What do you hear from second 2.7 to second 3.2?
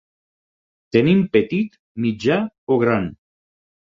o gran.